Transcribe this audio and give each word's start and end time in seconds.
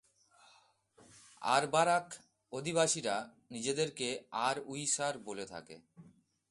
আরবারাখ 1.41 2.07
অধিবাসীরা 2.53 3.15
নিজেদেরকে 3.51 4.07
"আরউইশার" 4.31 5.15
বলে 5.19 5.45
থাকে। 5.45 5.75